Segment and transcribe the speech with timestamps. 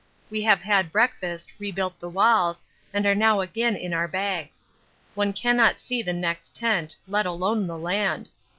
[0.31, 4.65] We have had breakfast, rebuilt the walls, and are now again in our bags.
[5.13, 8.29] One cannot see the next tent, let alone the land.